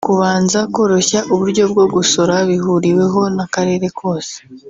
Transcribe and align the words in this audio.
kubanza 0.07 0.59
koroshya 0.75 1.19
uburyo 1.33 1.63
bwo 1.71 1.85
gusora 1.95 2.33
bihuriweho 2.49 3.21
n’akarere 3.35 3.87
kose 3.99 4.33